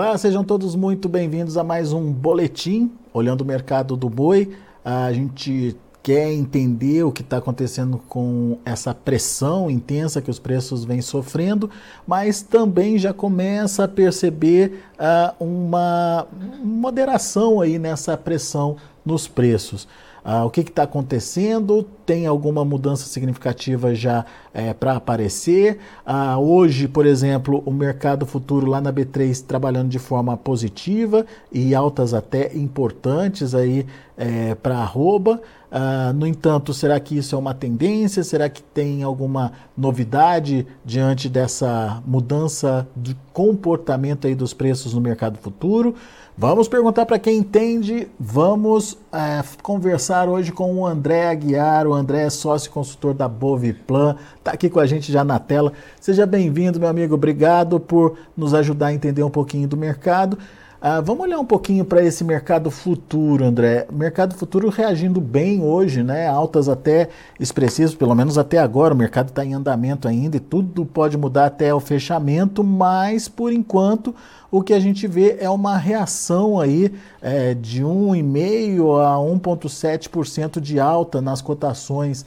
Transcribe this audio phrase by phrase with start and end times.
[0.00, 4.56] Olá, sejam todos muito bem-vindos a mais um boletim olhando o mercado do boi.
[4.84, 10.84] A gente quer entender o que está acontecendo com essa pressão intensa que os preços
[10.84, 11.68] vêm sofrendo,
[12.06, 16.28] mas também já começa a perceber uh, uma
[16.62, 19.88] moderação aí nessa pressão nos preços.
[20.24, 21.86] Ah, o que está acontecendo?
[22.04, 25.78] Tem alguma mudança significativa já é, para aparecer?
[26.04, 31.74] Ah, hoje, por exemplo, o mercado futuro lá na B3 trabalhando de forma positiva e
[31.74, 33.86] altas até importantes aí
[34.16, 35.40] é, para arroba.
[35.70, 38.24] Ah, no entanto, será que isso é uma tendência?
[38.24, 45.38] Será que tem alguma novidade diante dessa mudança de comportamento aí dos preços no mercado
[45.38, 45.94] futuro?
[46.40, 48.06] Vamos perguntar para quem entende.
[48.16, 51.84] Vamos é, conversar hoje com o André Aguiar.
[51.84, 54.14] O André é sócio consultor da Boviplan.
[54.36, 55.72] Está aqui com a gente já na tela.
[56.00, 57.16] Seja bem-vindo, meu amigo.
[57.16, 60.38] Obrigado por nos ajudar a entender um pouquinho do mercado.
[60.80, 63.88] Ah, vamos olhar um pouquinho para esse mercado futuro, André.
[63.90, 66.28] Mercado futuro reagindo bem hoje, né?
[66.28, 67.08] Altas até
[67.40, 68.94] expressivas, pelo menos até agora.
[68.94, 73.52] O mercado está em andamento ainda e tudo pode mudar até o fechamento, mas por
[73.52, 74.14] enquanto
[74.52, 80.78] o que a gente vê é uma reação aí é, de 1,5% a 1,7% de
[80.78, 82.24] alta nas cotações.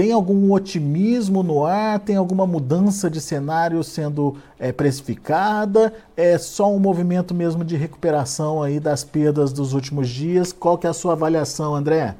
[0.00, 2.00] Tem algum otimismo no ar?
[2.00, 5.92] Tem alguma mudança de cenário sendo é, precificada?
[6.16, 10.54] É só um movimento mesmo de recuperação aí das perdas dos últimos dias?
[10.54, 12.16] Qual que é a sua avaliação, André?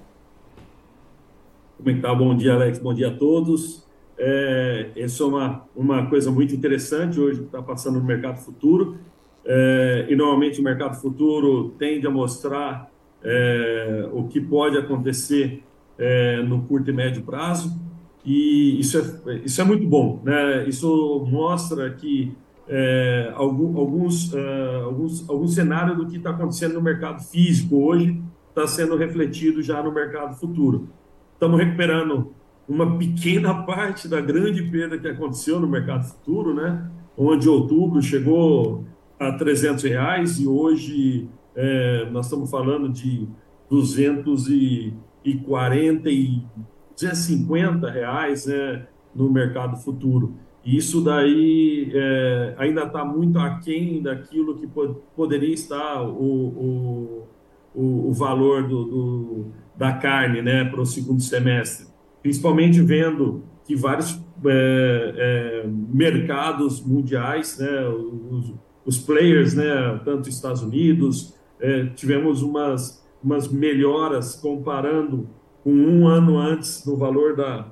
[1.78, 2.14] Como é que tá?
[2.14, 2.78] Bom dia, Alex.
[2.78, 3.82] Bom dia a todos.
[4.18, 8.98] É, isso é uma, uma coisa muito interessante hoje que está passando no mercado futuro.
[9.42, 12.90] É, e normalmente o mercado futuro tende a mostrar
[13.24, 15.62] é, o que pode acontecer
[16.00, 17.78] é, no curto e médio prazo.
[18.24, 20.20] E isso é, isso é muito bom.
[20.24, 20.66] Né?
[20.66, 22.34] Isso mostra que
[22.66, 28.66] é, alguns, uh, alguns, alguns cenários do que está acontecendo no mercado físico hoje está
[28.66, 30.88] sendo refletido já no mercado futuro.
[31.34, 32.32] Estamos recuperando
[32.68, 36.88] uma pequena parte da grande perda que aconteceu no mercado futuro, né?
[37.16, 38.84] onde outubro chegou
[39.18, 43.28] a 300 reais e hoje é, nós estamos falando de
[43.68, 44.94] 240 e
[45.24, 50.34] 250 reais né, no mercado futuro.
[50.64, 57.26] Isso daí é, ainda está muito aquém daquilo que pod poderia estar o,
[57.74, 61.90] o, o valor do, do, da carne né, para o segundo semestre
[62.22, 68.54] principalmente vendo que vários é, é, mercados mundiais, né, os,
[68.84, 75.28] os, players, né, tanto Estados Unidos, é, tivemos umas, umas melhoras comparando
[75.62, 77.66] com um ano antes no valor da,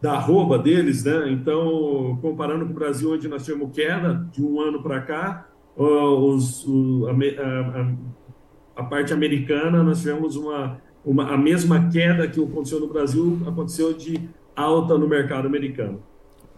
[0.00, 1.30] da arroba deles, né?
[1.30, 6.66] Então, comparando com o Brasil, onde nós tivemos queda de um ano para cá, os,
[6.66, 12.80] o, a, a, a, parte americana, nós tivemos uma uma, a mesma queda que aconteceu
[12.80, 16.02] no Brasil aconteceu de alta no mercado americano.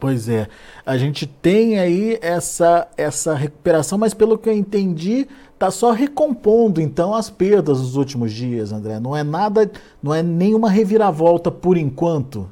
[0.05, 0.49] Pois é,
[0.85, 6.79] a gente tem aí essa, essa recuperação, mas pelo que eu entendi, está só recompondo
[6.79, 9.01] então as perdas dos últimos dias, André.
[9.01, 9.73] Não é nada,
[10.03, 12.47] não é nenhuma reviravolta por enquanto.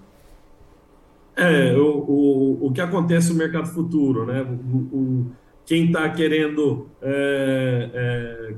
[1.36, 4.40] É, o, o, o que acontece no mercado futuro, né?
[4.40, 5.26] O, o
[5.66, 8.54] quem está querendo é, é,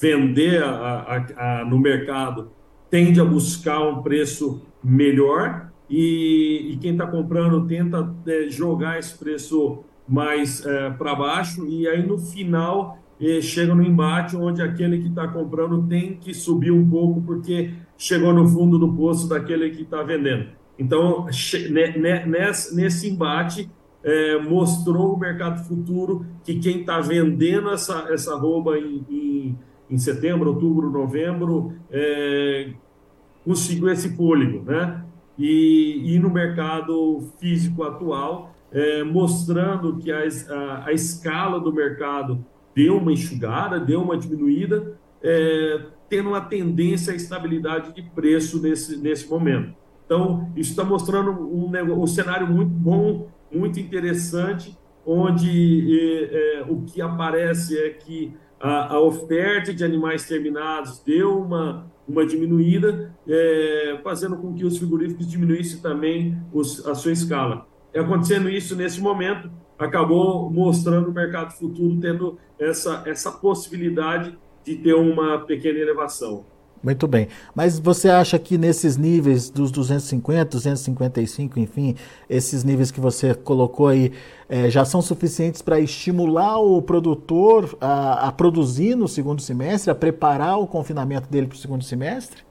[0.00, 2.50] vender a, a, a, no mercado
[2.90, 9.16] tende a buscar um preço melhor e, e quem está comprando tenta é, jogar esse
[9.16, 14.98] preço mais é, para baixo e aí no final é, chega no embate onde aquele
[14.98, 19.70] que está comprando tem que subir um pouco porque chegou no fundo do poço daquele
[19.70, 20.48] que está vendendo.
[20.78, 23.70] Então, nesse, nesse embate,
[24.02, 29.58] é, mostrou o mercado futuro que quem está vendendo essa, essa roupa em, em
[29.92, 32.70] em setembro, outubro, novembro, é,
[33.44, 35.04] conseguiu esse fôlego, né?
[35.42, 42.46] E, e no mercado físico atual, é, mostrando que a, a, a, escala do mercado
[42.72, 48.96] deu uma enxugada, deu uma diminuída, é, tendo uma tendência à estabilidade de preço nesse,
[48.96, 49.74] nesse momento.
[50.06, 56.82] Então, isso está mostrando um, um cenário muito bom, muito interessante, onde é, é, o
[56.82, 63.98] que aparece é que a, a oferta de animais terminados deu uma, uma diminuída, é,
[64.04, 67.66] fazendo com que os frigoríficos diminuíssem também os, a sua escala.
[67.92, 74.76] É acontecendo isso nesse momento, acabou mostrando o mercado futuro tendo essa, essa possibilidade de
[74.76, 76.46] ter uma pequena elevação.
[76.82, 77.28] Muito bem.
[77.54, 81.94] Mas você acha que nesses níveis dos 250, 255, enfim,
[82.28, 84.12] esses níveis que você colocou aí,
[84.48, 89.94] é, já são suficientes para estimular o produtor a, a, produzir no segundo semestre, a
[89.94, 92.42] preparar o confinamento dele para o segundo semestre?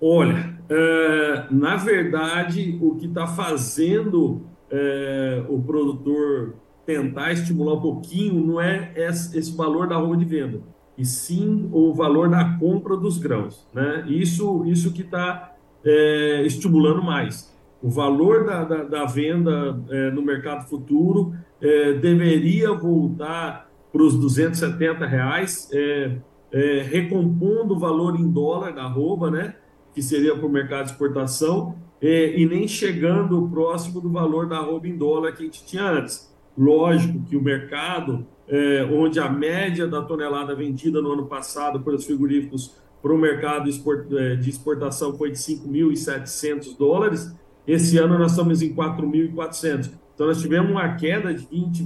[0.00, 6.54] Olha, é, na verdade, o que está fazendo é, o produtor
[6.86, 10.60] tentar estimular um pouquinho não é esse valor da rua de venda
[10.96, 13.66] e sim o valor da compra dos grãos.
[13.72, 14.04] Né?
[14.08, 15.54] Isso, isso que está
[15.84, 17.52] é, estimulando mais.
[17.82, 24.16] O valor da, da, da venda é, no mercado futuro é, deveria voltar para os
[24.18, 26.16] 270 reais, é,
[26.50, 28.88] é, recompondo o valor em dólar da
[29.30, 29.54] né?
[29.94, 34.56] que seria para o mercado de exportação, é, e nem chegando próximo do valor da
[34.56, 36.31] arroba em dólar que a gente tinha antes.
[36.56, 42.04] Lógico que o mercado é, onde a média da tonelada vendida no ano passado pelos
[42.04, 43.68] frigoríficos para o mercado
[44.18, 47.34] é, de exportação foi de 5.700 dólares,
[47.66, 49.90] esse ano nós estamos em 4.400.
[50.14, 51.82] Então, nós tivemos uma queda de 20%,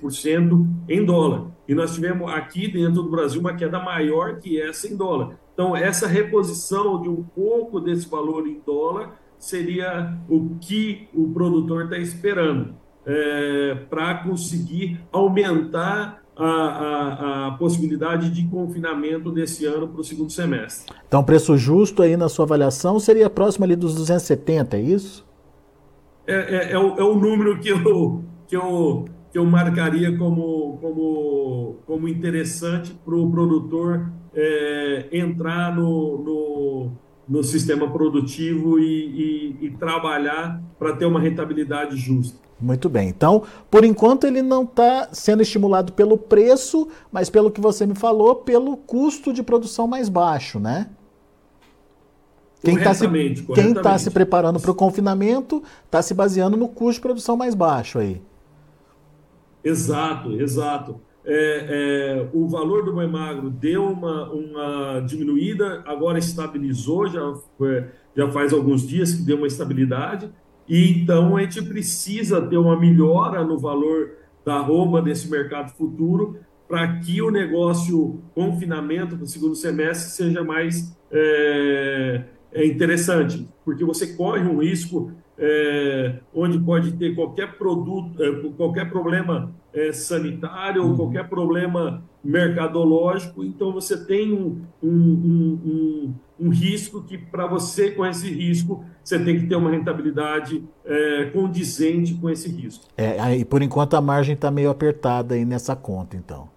[0.00, 1.50] 23% em dólar.
[1.66, 5.38] E nós tivemos aqui dentro do Brasil uma queda maior que essa em dólar.
[5.54, 11.84] Então, essa reposição de um pouco desse valor em dólar seria o que o produtor
[11.84, 20.00] está esperando é, para conseguir aumentar a, a, a, possibilidade de confinamento desse ano para
[20.00, 20.94] o segundo semestre.
[21.06, 25.26] Então, preço justo aí na sua avaliação seria próximo ali dos 270, é isso?
[26.26, 30.78] É, é, é, o, é o número que eu, que eu, que eu marcaria como,
[30.80, 36.92] como, como interessante para o produtor é, entrar no, no,
[37.28, 42.38] no, sistema produtivo e, e, e trabalhar para ter uma rentabilidade justa.
[42.62, 43.08] Muito bem.
[43.08, 47.94] Então, por enquanto, ele não está sendo estimulado pelo preço, mas pelo que você me
[47.94, 50.88] falou, pelo custo de produção mais baixo, né?
[52.62, 53.08] Quem está se,
[53.54, 57.56] quem tá se preparando para o confinamento está se baseando no custo de produção mais
[57.56, 58.22] baixo aí.
[59.64, 61.00] Exato, exato.
[61.24, 67.34] É, é, o valor do boi magro deu uma, uma diminuída, agora estabilizou, já,
[68.16, 70.32] já faz alguns dias que deu uma estabilidade.
[70.68, 74.12] E então a gente precisa ter uma melhora no valor
[74.44, 76.38] da arroba desse mercado futuro
[76.68, 80.96] para que o negócio confinamento do segundo semestre seja mais
[82.54, 85.12] é interessante, porque você corre um risco
[85.44, 90.96] é, onde pode ter qualquer produto, é, qualquer problema é, sanitário ou uhum.
[90.96, 98.06] qualquer problema mercadológico, então você tem um, um, um, um risco que, para você, com
[98.06, 102.84] esse risco, você tem que ter uma rentabilidade é, condizente com esse risco.
[102.96, 106.48] É, aí, por enquanto a margem está meio apertada aí nessa conta, então.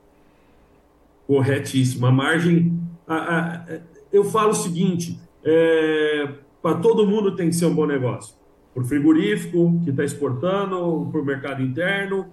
[1.26, 2.06] Corretíssimo.
[2.06, 2.80] A margem.
[3.08, 3.66] A, a,
[4.14, 6.30] eu falo o seguinte: é,
[6.62, 8.36] para todo mundo tem que ser um bom negócio.
[8.76, 12.28] Para o frigorífico que está exportando, para o mercado interno,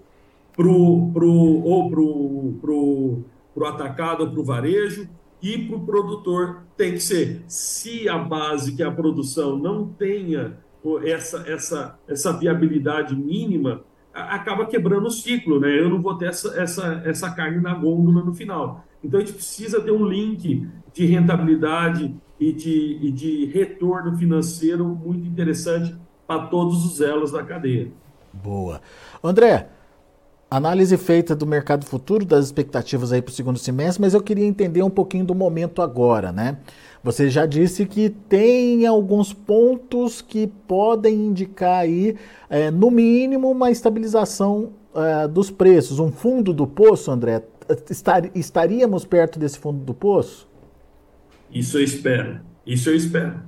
[0.57, 3.25] pro, pro, ou para o pro,
[3.55, 5.09] pro atacado para o varejo
[5.41, 7.45] e para o produtor tem que ser.
[7.47, 10.59] Se a base, que é a produção, não tenha
[11.05, 15.79] essa, essa, essa viabilidade mínima, acaba quebrando o ciclo, né?
[15.79, 18.85] Eu não vou ter essa, essa, essa carne na gôndola no final.
[19.03, 24.85] Então a gente precisa ter um link de rentabilidade e de, e de retorno financeiro
[24.85, 25.95] muito interessante
[26.39, 27.91] para todos os elos da cadeia.
[28.33, 28.81] Boa.
[29.23, 29.69] André,
[30.53, 34.45] Análise feita do mercado futuro, das expectativas aí para o segundo semestre, mas eu queria
[34.45, 36.59] entender um pouquinho do momento agora, né?
[37.03, 42.19] Você já disse que tem alguns pontos que podem indicar aí,
[42.51, 45.99] é, no mínimo, uma estabilização é, dos preços.
[45.99, 47.43] Um fundo do poço, André?
[47.89, 50.47] Estar, estaríamos perto desse fundo do poço?
[51.51, 52.41] Isso eu espero.
[52.67, 53.41] Isso eu espero.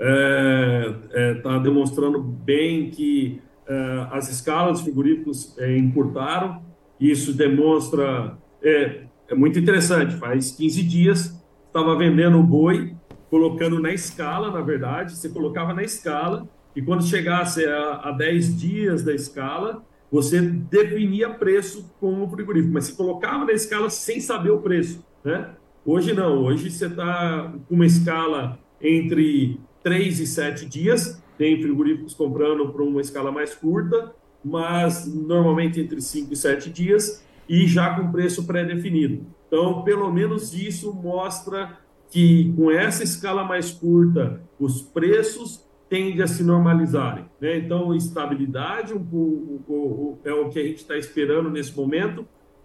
[0.00, 6.62] Está é, é demonstrando bem que uh, as escalas uh, encurtaram.
[6.98, 8.36] Isso demonstra.
[8.62, 10.16] É, é muito interessante.
[10.16, 11.40] Faz 15 dias
[11.70, 12.94] estava vendendo o boi,
[13.30, 15.16] colocando na escala, na verdade.
[15.16, 21.30] Você colocava na escala, e quando chegasse a, a 10 dias da escala, você definia
[21.30, 25.04] preço com o frigorífico, mas você colocava na escala sem saber o preço.
[25.24, 25.48] Né?
[25.84, 32.14] Hoje não, hoje você está com uma escala entre 3 e 7 dias, tem frigoríficos
[32.14, 37.94] comprando para uma escala mais curta, mas normalmente entre 5 e 7 dias e já
[37.94, 39.26] com preço pré-definido.
[39.46, 41.78] Então, pelo menos isso mostra
[42.10, 47.24] que com essa escala mais curta, os preços tendem a se normalizarem.
[47.40, 47.58] Né?
[47.58, 52.24] Então, estabilidade um, um, é o que a gente está esperando nesse momento,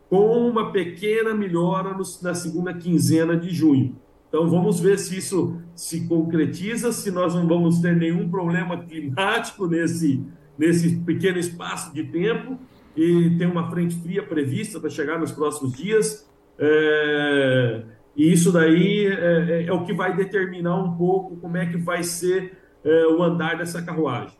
[0.09, 3.95] com uma pequena melhora no, na segunda quinzena de junho.
[4.27, 9.67] Então vamos ver se isso se concretiza, se nós não vamos ter nenhum problema climático
[9.67, 10.23] nesse,
[10.57, 12.57] nesse pequeno espaço de tempo
[12.95, 16.29] e tem uma frente fria prevista para chegar nos próximos dias.
[16.57, 17.83] É,
[18.15, 21.77] e isso daí é, é, é, o que vai determinar um pouco como é que
[21.77, 24.33] vai ser é, o andar dessa carruagem.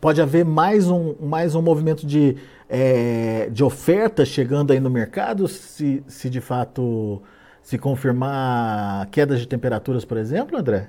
[0.00, 2.36] Pode haver mais um, mais um movimento de,
[2.68, 7.20] é, de oferta chegando aí no mercado, se, se de fato
[7.68, 10.88] se confirmar quedas de temperaturas, por exemplo, André?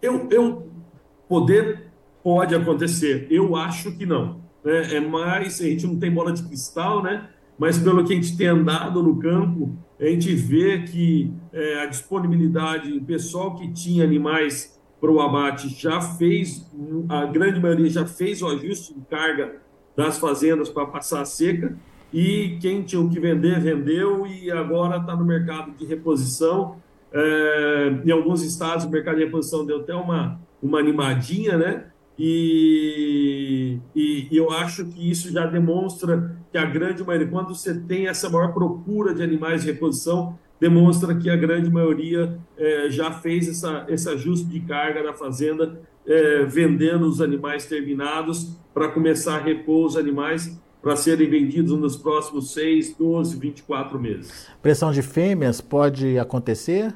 [0.00, 0.68] Eu, eu
[1.28, 1.90] poder
[2.22, 3.26] pode acontecer.
[3.28, 4.40] Eu acho que não.
[4.62, 4.94] Né?
[4.94, 7.28] É mais, a gente não tem bola de cristal, né?
[7.58, 11.86] Mas pelo que a gente tem andado no campo, a gente vê que é, a
[11.86, 16.70] disponibilidade, o pessoal que tinha animais para o abate já fez,
[17.08, 19.56] a grande maioria já fez o ajuste de carga
[19.96, 21.76] das fazendas para passar a seca,
[22.12, 26.76] e quem tinha o que vender, vendeu, e agora está no mercado de reposição.
[27.12, 31.84] É, em alguns estados, o mercado de reposição deu até uma, uma animadinha, né?
[32.18, 37.78] E, e, e, eu acho que isso já demonstra que a grande maioria, quando você
[37.78, 43.12] tem essa maior procura de animais de reposição, demonstra que a grande maioria é, já
[43.12, 49.36] fez essa, esse ajuste de carga na fazenda, é, vendendo os animais terminados para começar
[49.36, 54.46] a repor os animais para serem vendidos nos próximos 6, 12, 24 meses.
[54.62, 56.94] Pressão de fêmeas pode acontecer?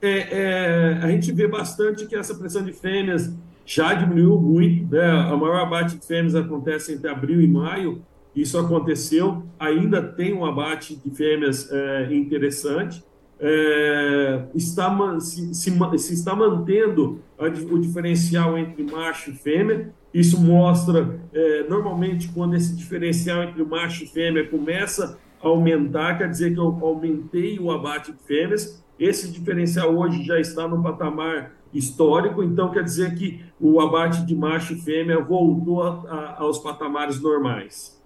[0.00, 3.32] É, é, a gente vê bastante que essa pressão de fêmeas
[3.64, 4.94] já diminuiu muito.
[4.94, 5.06] Né?
[5.06, 8.02] A maior abate de fêmeas acontece entre abril e maio.
[8.34, 9.42] Isso aconteceu.
[9.58, 13.04] Ainda tem um abate de fêmeas é, interessante.
[13.40, 19.92] É, está, se, se, se, está mantendo a, o diferencial entre macho e fêmea.
[20.12, 26.28] Isso mostra, é, normalmente, quando esse diferencial entre macho e fêmea começa a aumentar, quer
[26.30, 28.82] dizer que eu aumentei o abate de fêmeas.
[28.98, 34.34] Esse diferencial hoje já está no patamar histórico, então quer dizer que o abate de
[34.34, 37.98] macho e fêmea voltou a, a, aos patamares normais.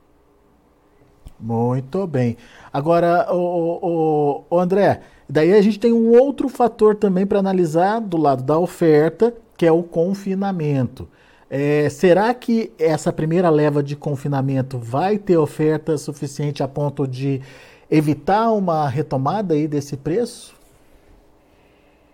[1.39, 2.37] Muito bem.
[2.73, 8.01] Agora, o, o, o André, daí a gente tem um outro fator também para analisar
[8.01, 11.09] do lado da oferta, que é o confinamento.
[11.55, 17.43] É, será que essa primeira leva de confinamento vai ter oferta suficiente a ponto de
[17.91, 20.55] evitar uma retomada aí desse preço?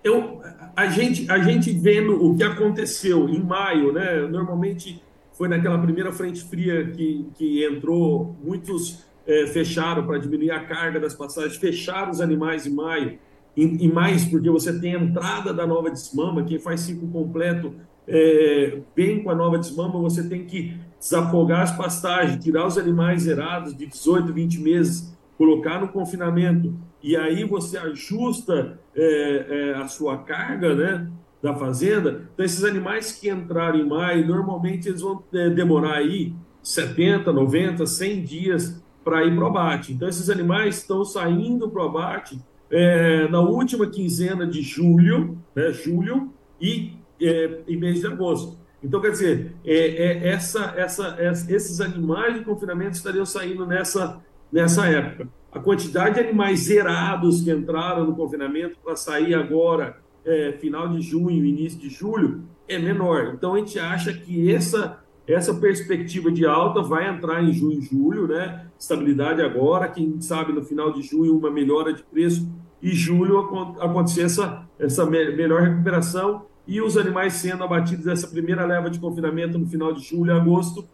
[0.03, 0.43] Eu,
[0.75, 4.23] a gente, a gente vendo o que aconteceu em maio, né?
[4.23, 5.01] Normalmente
[5.35, 10.99] foi naquela primeira frente fria que, que entrou, muitos é, fecharam para diminuir a carga
[10.99, 13.17] das passagens, fecharam os animais em maio,
[13.57, 17.75] e, mais porque você tem a entrada da nova desmama, quem faz ciclo completo
[18.09, 23.23] é, bem com a nova desmama, você tem que desafogar as pastagens, tirar os animais
[23.23, 29.87] zerados de 18, 20 meses, colocar no confinamento, e aí você ajusta é, é, a
[29.87, 31.09] sua carga, né,
[31.41, 32.29] da fazenda.
[32.35, 37.87] Então, esses animais que entraram em maio, normalmente eles vão é, demorar aí 70, 90,
[37.87, 39.93] 100 dias para ir para o abate.
[39.93, 45.73] Então, esses animais estão saindo para o abate é, na última quinzena de julho, né,
[45.73, 48.57] julho e, é, e mês de agosto.
[48.83, 54.23] Então, quer dizer, é, é essa, essa, esses animais de confinamento estariam saindo nessa,
[54.53, 60.53] nessa época a quantidade de animais zerados que entraram no confinamento para sair agora, é,
[60.53, 63.33] final de junho, início de julho, é menor.
[63.35, 67.83] Então a gente acha que essa, essa perspectiva de alta vai entrar em junho e
[67.83, 68.67] julho, né?
[68.79, 72.47] Estabilidade agora, quem sabe no final de junho uma melhora de preço
[72.83, 73.39] e julho
[73.81, 79.59] acontecer essa, essa melhor recuperação e os animais sendo abatidos dessa primeira leva de confinamento
[79.59, 80.87] no final de julho e agosto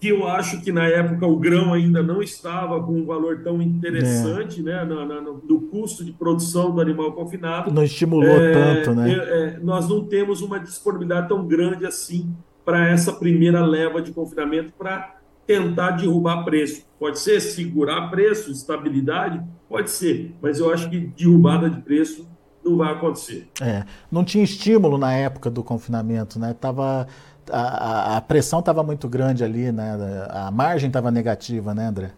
[0.00, 3.62] que eu acho que na época o grão ainda não estava com um valor tão
[3.62, 4.62] interessante, é.
[4.62, 7.72] né, no, no, no, custo de produção do animal confinado.
[7.72, 9.12] Não estimulou é, tanto, né?
[9.12, 12.34] É, nós não temos uma disponibilidade tão grande assim
[12.66, 15.16] para essa primeira leva de confinamento para
[15.46, 16.86] tentar derrubar preço.
[16.98, 22.28] Pode ser segurar preço, estabilidade, pode ser, mas eu acho que derrubada de preço
[22.64, 23.48] não vai acontecer.
[23.60, 26.54] É, não tinha estímulo na época do confinamento, né?
[26.58, 27.06] Tava
[27.50, 29.96] a, a pressão estava muito grande ali, né?
[30.30, 32.12] A margem estava negativa, né, André?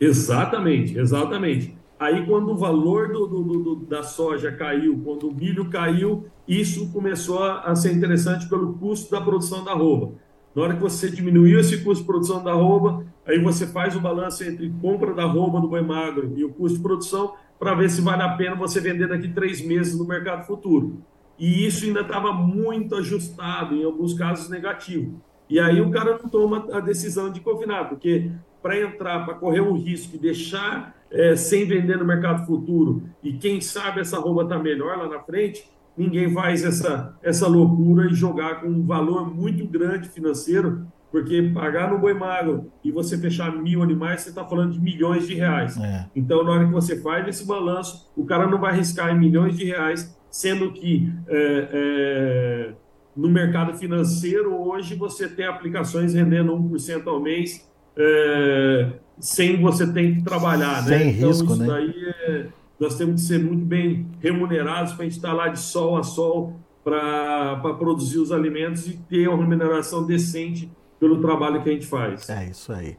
[0.00, 1.76] Exatamente, exatamente.
[1.98, 6.90] Aí, quando o valor do, do, do, da soja caiu, quando o milho caiu, isso
[6.92, 10.12] começou a ser interessante pelo custo da produção da arroba.
[10.54, 14.00] Na hora que você diminuiu esse custo de produção da arroba, aí você faz o
[14.00, 17.90] balanço entre compra da arroba do boi magro e o custo de produção para ver
[17.90, 21.02] se vale a pena você vender daqui três meses no mercado futuro
[21.38, 25.20] e isso ainda estava muito ajustado, em alguns casos negativo.
[25.48, 28.30] E aí o cara não toma a decisão de confinar, porque
[28.62, 33.34] para entrar, para correr um risco e deixar é, sem vender no mercado futuro e
[33.34, 38.14] quem sabe essa roupa está melhor lá na frente, ninguém faz essa, essa loucura e
[38.14, 43.56] jogar com um valor muito grande financeiro, porque pagar no boi magro e você fechar
[43.56, 45.76] mil animais, você está falando de milhões de reais.
[45.76, 46.06] É.
[46.16, 49.56] Então, na hora que você faz esse balanço, o cara não vai arriscar em milhões
[49.56, 52.72] de reais, sendo que é, é,
[53.16, 57.64] no mercado financeiro hoje você tem aplicações rendendo 1% ao mês
[57.96, 60.82] é, sem você ter que trabalhar.
[60.82, 60.98] Né?
[60.98, 61.12] Sem né?
[61.12, 61.66] então, risco, isso né?
[61.68, 61.94] daí
[62.26, 62.46] é,
[62.80, 66.02] nós temos que ser muito bem remunerados para a gente estar lá de sol a
[66.02, 70.68] sol para produzir os alimentos e ter uma remuneração decente
[71.04, 72.30] pelo trabalho que a gente faz.
[72.30, 72.96] É isso aí.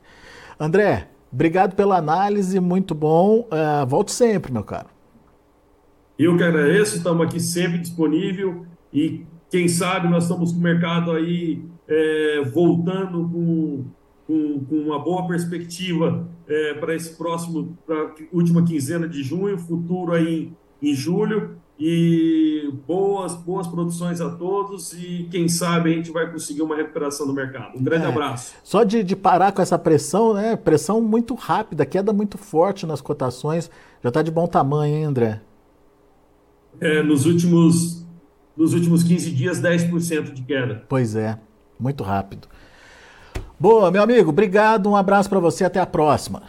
[0.60, 3.48] André, obrigado pela análise, muito bom.
[3.52, 4.90] Uh, volte sempre, meu caro.
[6.18, 11.12] Eu que agradeço, estamos aqui sempre disponível e quem sabe nós estamos com o mercado
[11.12, 13.86] aí é, voltando com
[14.28, 19.58] com, com uma boa perspectiva é, para esse próximo, para a última quinzena de junho,
[19.58, 21.58] futuro aí em, em julho.
[21.78, 27.28] E boas, boas produções a todos e quem sabe a gente vai conseguir uma recuperação
[27.28, 27.78] do mercado.
[27.78, 28.56] Um grande é, abraço.
[28.64, 30.56] Só de, de parar com essa pressão, né?
[30.56, 33.70] Pressão muito rápida, queda muito forte nas cotações.
[34.02, 35.42] Já está de bom tamanho, hein, André?
[36.80, 38.06] É, nos últimos
[38.56, 40.84] nos últimos 15 dias, 10% de queda.
[40.88, 41.38] Pois é,
[41.80, 42.48] muito rápido.
[43.60, 46.44] Boa, meu amigo, obrigado, um abraço para você, até a próxima.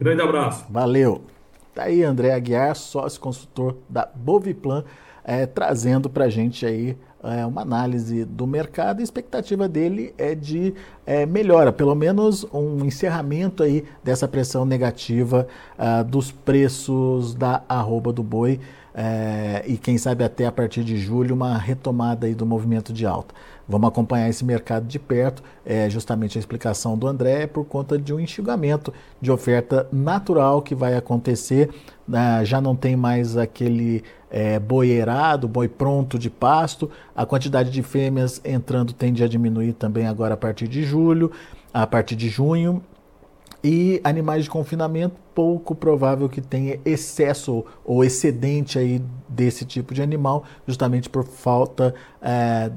[0.00, 0.64] Grande abraço.
[0.70, 1.33] Valeu.
[1.74, 4.84] Tá aí André Aguiar, sócio consultor da Boviplan,
[5.24, 9.00] é, trazendo para a gente aí é, uma análise do mercado.
[9.00, 10.72] A expectativa dele é de
[11.04, 18.12] é, melhora, pelo menos um encerramento aí dessa pressão negativa uh, dos preços da arroba
[18.12, 18.60] do boi
[18.94, 23.04] é, e quem sabe até a partir de julho uma retomada aí do movimento de
[23.04, 23.34] alta.
[23.68, 25.42] Vamos acompanhar esse mercado de perto.
[25.64, 30.60] É justamente a explicação do André é por conta de um enxugamento de oferta natural
[30.60, 31.70] que vai acontecer.
[32.12, 34.98] Ah, já não tem mais aquele é, boi
[35.48, 36.90] boi pronto de pasto.
[37.16, 41.30] A quantidade de fêmeas entrando tende a diminuir também agora a partir de julho,
[41.72, 42.82] a partir de junho.
[43.62, 50.02] E animais de confinamento, pouco provável que tenha excesso ou excedente aí desse tipo de
[50.02, 52.70] animal, justamente por falta é,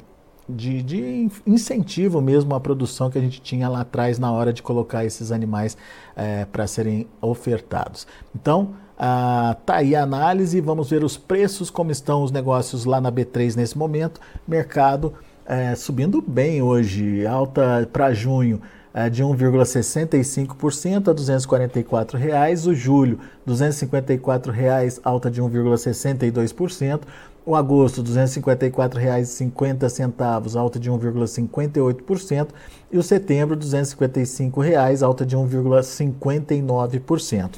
[0.48, 4.64] de, de, incentivo mesmo à produção que a gente tinha lá atrás na hora de
[4.64, 5.78] colocar esses animais
[6.16, 8.08] é, para serem ofertados.
[8.36, 13.00] Então, ah, tá aí a análise, vamos ver os preços, como estão os negócios lá
[13.00, 14.20] na B3 nesse momento.
[14.48, 15.14] Mercado
[15.46, 18.62] é, subindo bem hoje, alta para junho
[18.94, 22.66] é, de 1,65% a 244 reais.
[22.66, 27.02] O julho, 254 reais, alta de 1,62%.
[27.48, 32.50] O agosto, R$ 254,50, alta de 1,58%.
[32.92, 37.52] E o setembro, 255 reais, alta de 1,59%.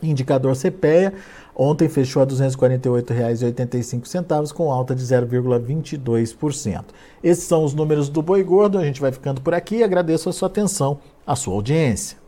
[0.00, 1.14] Indicador CPEA,
[1.52, 6.84] ontem fechou a R$ 248,85, com alta de 0,22%.
[7.20, 9.82] Esses são os números do Boi Gordo, a gente vai ficando por aqui.
[9.82, 12.27] Agradeço a sua atenção, a sua audiência.